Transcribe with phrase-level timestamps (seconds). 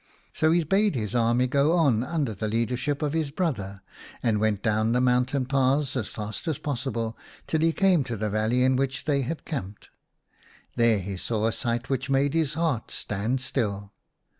[0.33, 3.29] So he bade his army 13 Setuli; i go on under the leadership of his
[3.29, 3.83] brother,
[4.23, 8.31] and went down the mountain paths as fast as possible till he came to the
[8.31, 9.89] valley in which they had camped.
[10.75, 13.93] There he saw a sight which made his heart stand still.